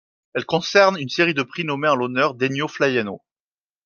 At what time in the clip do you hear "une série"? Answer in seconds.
0.97-1.35